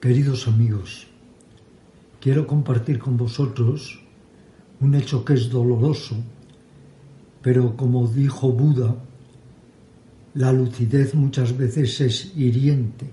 [0.00, 1.06] Queridos amigos,
[2.20, 4.00] quiero compartir con vosotros
[4.80, 6.16] un hecho que es doloroso,
[7.42, 8.96] pero como dijo Buda,
[10.34, 13.08] la lucidez muchas veces es hiriente,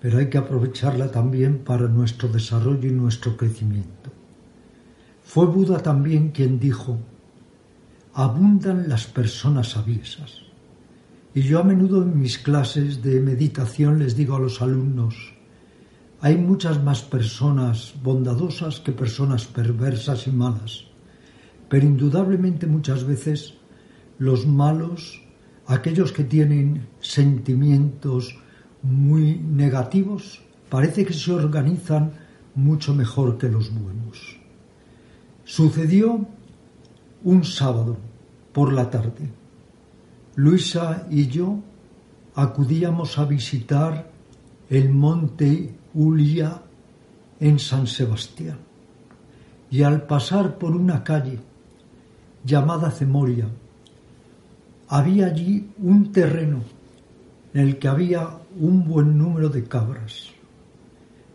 [0.00, 4.10] pero hay que aprovecharla también para nuestro desarrollo y nuestro crecimiento.
[5.22, 6.98] Fue Buda también quien dijo,
[8.14, 10.42] abundan las personas aviesas.
[11.34, 15.34] Y yo a menudo en mis clases de meditación les digo a los alumnos,
[16.20, 20.84] hay muchas más personas bondadosas que personas perversas y malas,
[21.68, 23.54] pero indudablemente muchas veces
[24.18, 25.20] los malos,
[25.66, 28.38] aquellos que tienen sentimientos
[28.82, 32.12] muy negativos, parece que se organizan
[32.54, 34.38] mucho mejor que los buenos.
[35.44, 36.28] Sucedió
[37.24, 37.96] un sábado
[38.52, 39.30] por la tarde.
[40.36, 41.58] Luisa y yo
[42.34, 44.10] acudíamos a visitar
[44.68, 46.60] el monte Ulia
[47.40, 48.58] en San Sebastián.
[49.70, 51.38] Y al pasar por una calle
[52.44, 53.48] llamada Cemoria,
[54.88, 56.60] había allí un terreno
[57.54, 60.30] en el que había un buen número de cabras.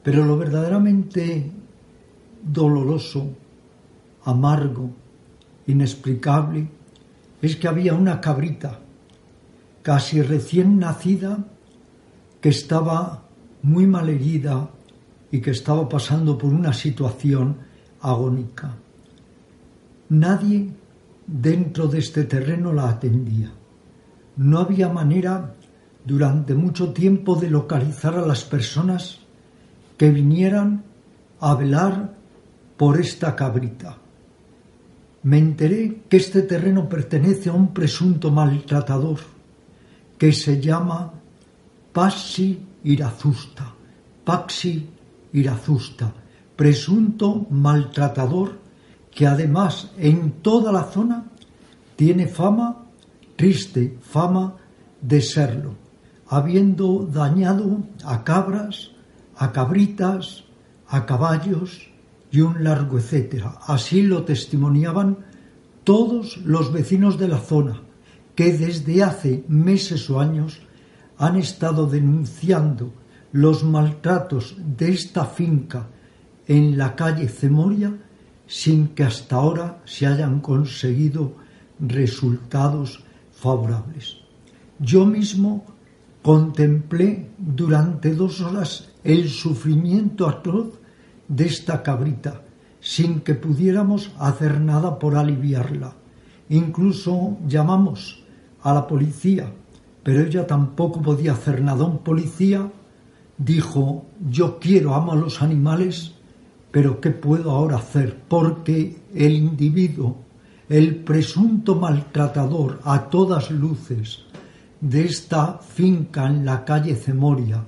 [0.03, 1.51] Pero lo verdaderamente
[2.43, 3.29] doloroso,
[4.23, 4.91] amargo,
[5.69, 6.67] inexplicable,
[7.41, 8.79] es que había una cabrita
[9.81, 11.45] casi recién nacida
[12.41, 13.23] que estaba
[13.61, 14.69] muy mal herida
[15.31, 17.57] y que estaba pasando por una situación
[18.01, 18.75] agónica.
[20.09, 20.69] Nadie
[21.27, 23.51] dentro de este terreno la atendía.
[24.37, 25.53] No había manera
[26.03, 29.19] durante mucho tiempo de localizar a las personas
[29.97, 30.83] que vinieran
[31.39, 32.15] a velar
[32.77, 33.97] por esta cabrita.
[35.23, 39.19] Me enteré que este terreno pertenece a un presunto maltratador
[40.17, 41.11] que se llama
[41.91, 43.73] Passi Irazusta,
[44.23, 44.87] Paxi
[45.33, 46.13] Irazusta,
[46.55, 48.59] presunto maltratador
[49.11, 51.25] que además en toda la zona
[51.95, 52.85] tiene fama,
[53.35, 54.55] triste fama
[55.01, 55.75] de serlo,
[56.27, 58.91] habiendo dañado a cabras,
[59.35, 60.45] a cabritas,
[60.87, 61.89] a caballos
[62.31, 63.59] y un largo etcétera.
[63.67, 65.17] Así lo testimoniaban
[65.83, 67.81] todos los vecinos de la zona,
[68.35, 70.61] que desde hace meses o años
[71.17, 72.93] han estado denunciando
[73.31, 75.87] los maltratos de esta finca
[76.47, 77.93] en la calle Cemoria
[78.47, 81.35] sin que hasta ahora se hayan conseguido
[81.79, 84.17] resultados favorables.
[84.79, 85.65] Yo mismo
[86.23, 90.78] contemplé durante dos horas el sufrimiento atroz
[91.29, 92.41] de esta cabrita
[92.81, 95.93] sin que pudiéramos hacer nada por aliviarla.
[96.49, 98.23] Incluso llamamos
[98.63, 99.51] a la policía,
[100.03, 101.83] pero ella tampoco podía hacer nada.
[101.85, 102.69] Un policía
[103.37, 106.13] dijo, yo quiero, amo a los animales,
[106.71, 108.17] pero ¿qué puedo ahora hacer?
[108.27, 110.17] Porque el individuo,
[110.67, 114.23] el presunto maltratador a todas luces
[114.81, 117.63] de esta finca en la calle Cemoria,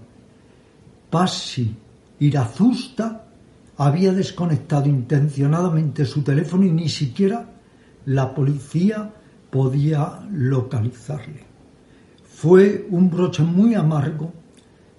[1.10, 1.76] Passi
[2.20, 3.26] Irazusta,
[3.82, 7.50] había desconectado intencionadamente su teléfono y ni siquiera
[8.06, 9.12] la policía
[9.50, 11.44] podía localizarle.
[12.24, 14.34] Fue un broche muy amargo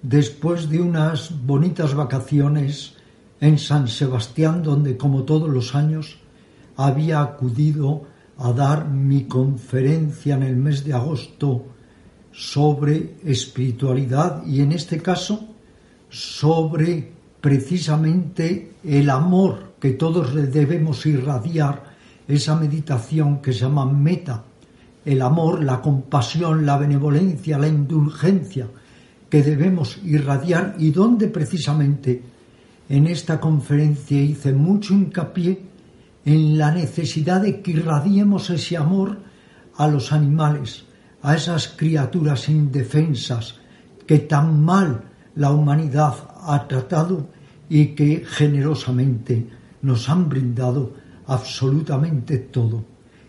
[0.01, 2.95] después de unas bonitas vacaciones
[3.39, 6.17] en San Sebastián, donde como todos los años
[6.75, 8.03] había acudido
[8.37, 11.67] a dar mi conferencia en el mes de agosto
[12.33, 15.47] sobre espiritualidad y en este caso
[16.09, 21.91] sobre precisamente el amor que todos debemos irradiar,
[22.25, 24.45] esa meditación que se llama meta,
[25.03, 28.67] el amor, la compasión, la benevolencia, la indulgencia
[29.29, 32.21] que debemos irradiar y donde precisamente
[32.87, 35.59] en esta conferencia hice mucho hincapié
[36.23, 39.17] en la necesidad de que irradiemos ese amor
[39.75, 40.85] a los animales,
[41.21, 43.55] a esas criaturas indefensas
[44.07, 47.27] que tan mal la humanidad ha tratado
[47.69, 49.47] y que generosamente
[49.81, 50.93] nos han brindado
[51.27, 52.83] absolutamente todo.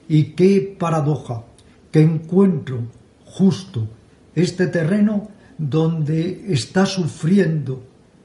[0.09, 1.45] Y qué paradoja
[1.91, 2.81] que encuentro
[3.25, 3.89] justo
[4.35, 7.83] este terreno donde está sufriendo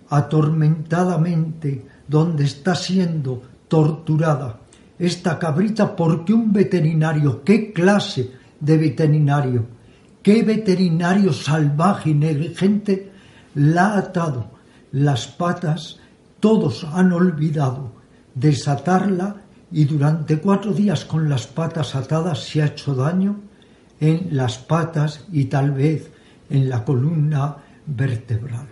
[0.09, 4.59] atormentadamente, donde está siendo torturada
[4.99, 9.65] esta cabrita porque un veterinario, ¿qué clase de veterinario?
[10.21, 13.08] ¿Qué veterinario salvaje y negligente
[13.59, 14.51] la ha atado
[14.91, 15.99] las patas?
[16.39, 17.91] Todos han olvidado
[18.33, 19.35] desatarla
[19.71, 23.41] y durante cuatro días con las patas atadas se ha hecho daño
[23.99, 26.09] en las patas y tal vez
[26.49, 28.67] en la columna vertebral.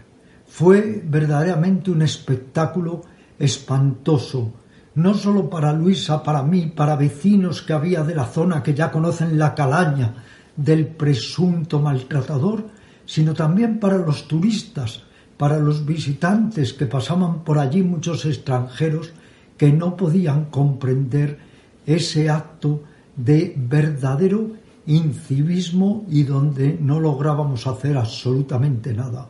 [0.47, 3.01] Fue verdaderamente un espectáculo
[3.37, 4.53] espantoso,
[4.95, 8.89] no solo para Luisa, para mí, para vecinos que había de la zona que ya
[8.89, 10.13] conocen la calaña
[10.55, 12.76] del presunto maltratador,
[13.07, 15.01] sino también para los turistas,
[15.37, 19.11] para los visitantes que pasaban por allí muchos extranjeros
[19.57, 21.39] que no podían comprender
[21.85, 22.83] ese acto
[23.15, 24.51] de verdadero
[24.85, 29.27] incivismo y donde no lográbamos hacer absolutamente nada.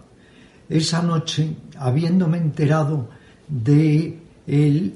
[0.67, 3.07] Esa noche, habiéndome enterado
[3.47, 4.93] de el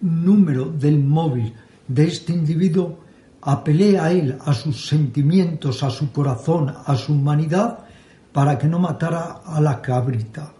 [0.00, 1.52] número del móvil
[1.86, 2.98] de este individuo,
[3.42, 7.89] apelé a él, a sus sentimientos, a su corazón, a su humanidad,
[8.32, 10.52] para que no matara a la cabrita.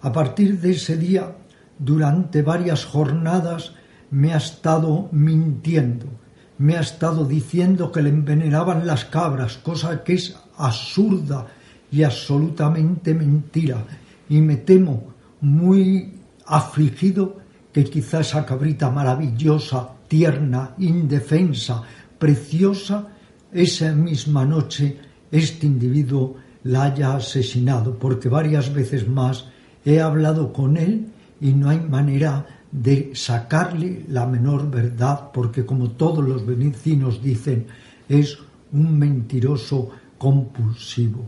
[0.00, 1.36] A partir de ese día,
[1.78, 3.72] durante varias jornadas,
[4.10, 6.06] me ha estado mintiendo
[6.58, 11.46] me ha estado diciendo que le envenenaban las cabras, cosa que es absurda
[11.90, 13.84] y absolutamente mentira.
[14.28, 16.14] Y me temo muy
[16.46, 17.36] afligido
[17.72, 21.82] que quizá esa cabrita maravillosa, tierna, indefensa,
[22.18, 23.06] preciosa,
[23.52, 24.98] esa misma noche
[25.30, 26.36] este individuo
[26.68, 29.46] la haya asesinado, porque varias veces más
[29.86, 31.06] he hablado con él
[31.40, 37.66] y no hay manera de sacarle la menor verdad, porque como todos los vecinos dicen,
[38.06, 38.36] es
[38.72, 39.88] un mentiroso
[40.18, 41.24] compulsivo.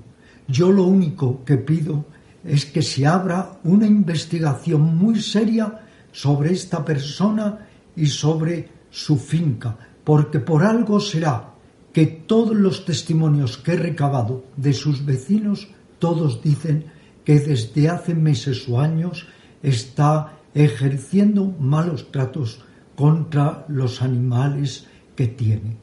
[0.46, 2.04] Yo lo único que pido
[2.44, 5.80] es que se abra una investigación muy seria
[6.12, 7.66] sobre esta persona
[7.96, 11.49] y sobre su finca, porque por algo será
[11.92, 16.84] que todos los testimonios que he recabado de sus vecinos, todos dicen
[17.24, 19.26] que desde hace meses o años
[19.62, 22.60] está ejerciendo malos tratos
[22.94, 25.76] contra los animales que tiene.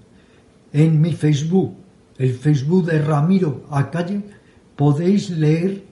[0.73, 1.75] En mi Facebook,
[2.17, 4.23] el Facebook de Ramiro Acalle,
[4.75, 5.83] podéis leer,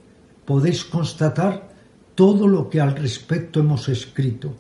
[0.46, 1.70] podéis constatar
[2.16, 4.54] todo lo que al respecto hemos escrito.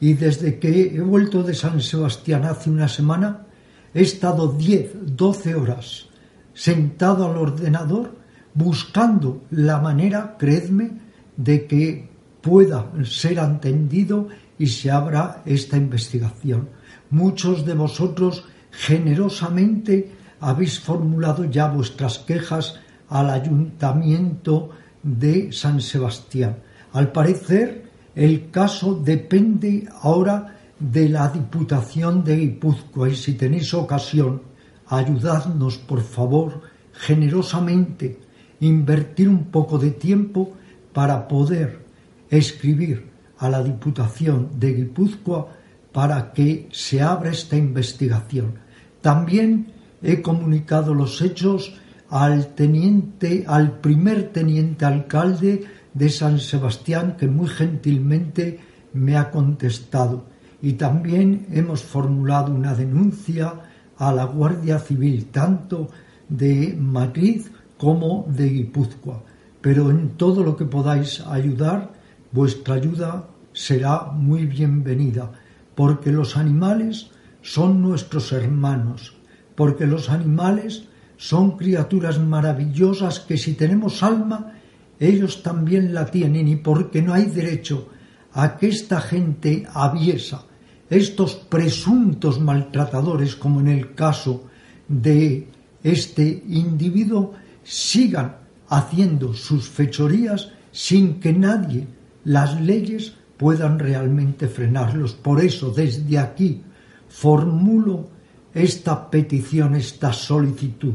[0.00, 3.46] Y desde que he vuelto de San Sebastián hace una semana,
[3.94, 6.06] he estado 10, 12 horas
[6.54, 8.16] sentado al ordenador
[8.54, 10.92] buscando la manera, creedme,
[11.36, 12.08] de que
[12.40, 14.28] pueda ser entendido
[14.58, 16.68] y se abra esta investigación.
[17.10, 24.70] Muchos de vosotros generosamente habéis formulado ya vuestras quejas al ayuntamiento
[25.02, 26.58] de San Sebastián.
[26.92, 34.42] Al parecer, el caso depende ahora de la Diputación de Guipúzcoa y si tenéis ocasión,
[34.88, 36.62] ayudadnos, por favor,
[36.92, 38.18] generosamente,
[38.60, 40.52] invertir un poco de tiempo
[40.92, 41.84] para poder
[42.30, 45.48] escribir a la Diputación de Guipúzcoa
[45.92, 48.54] para que se abra esta investigación.
[49.00, 49.72] También
[50.02, 51.74] he comunicado los hechos
[52.08, 58.60] al teniente, al primer teniente alcalde de San Sebastián, que muy gentilmente
[58.92, 60.29] me ha contestado.
[60.62, 63.54] Y también hemos formulado una denuncia
[63.96, 65.88] a la Guardia Civil, tanto
[66.28, 67.42] de Madrid
[67.76, 69.22] como de Guipúzcoa.
[69.60, 71.92] Pero en todo lo que podáis ayudar,
[72.32, 75.32] vuestra ayuda será muy bienvenida,
[75.74, 77.10] porque los animales
[77.42, 79.14] son nuestros hermanos,
[79.54, 80.84] porque los animales
[81.16, 84.54] son criaturas maravillosas que si tenemos alma,
[84.98, 87.88] ellos también la tienen y porque no hay derecho
[88.32, 90.44] a que esta gente aviesa,
[90.90, 94.44] estos presuntos maltratadores, como en el caso
[94.88, 95.46] de
[95.82, 97.32] este individuo,
[97.62, 98.36] sigan
[98.68, 101.86] haciendo sus fechorías sin que nadie
[102.24, 105.14] las leyes puedan realmente frenarlos.
[105.14, 106.60] Por eso, desde aquí,
[107.08, 108.08] formulo
[108.52, 110.94] esta petición, esta solicitud,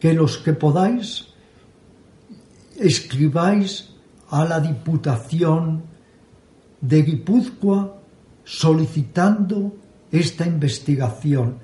[0.00, 1.26] que los que podáis
[2.78, 3.90] escribáis
[4.30, 5.84] a la Diputación
[6.80, 8.03] de Guipúzcoa
[8.44, 9.74] solicitando
[10.12, 11.56] esta investigación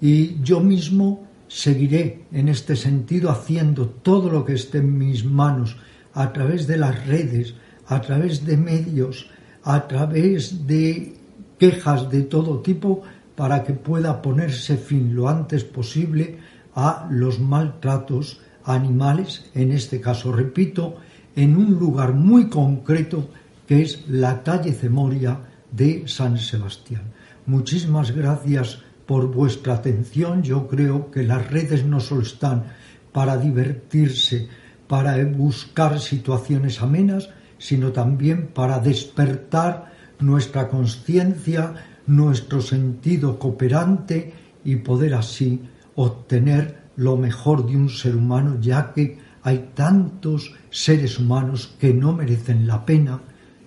[0.00, 5.76] y yo mismo seguiré en este sentido haciendo todo lo que esté en mis manos
[6.12, 7.54] a través de las redes,
[7.86, 9.30] a través de medios,
[9.62, 11.14] a través de
[11.58, 13.02] quejas de todo tipo
[13.36, 16.38] para que pueda ponerse fin lo antes posible
[16.74, 20.96] a los maltratos animales, en este caso, repito,
[21.36, 23.28] en un lugar muy concreto
[23.66, 25.38] que es la calle Cemoria
[25.76, 27.02] de San Sebastián.
[27.46, 30.42] Muchísimas gracias por vuestra atención.
[30.42, 32.64] Yo creo que las redes no solo están
[33.12, 34.48] para divertirse,
[34.86, 41.74] para buscar situaciones amenas, sino también para despertar nuestra conciencia,
[42.06, 44.32] nuestro sentido cooperante
[44.64, 45.60] y poder así
[45.96, 52.12] obtener lo mejor de un ser humano, ya que hay tantos seres humanos que no
[52.12, 53.20] merecen la pena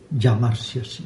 [0.10, 1.06] llamarse así.